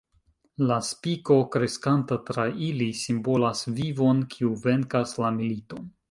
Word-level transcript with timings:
La 0.69 0.75
spiko, 0.85 1.35
kreskanta 1.55 2.17
tra 2.29 2.45
ili, 2.67 2.87
simbolas 3.01 3.61
vivon, 3.81 4.23
kiu 4.37 4.55
venkas 4.65 5.13
la 5.25 5.31
militon. 5.37 5.93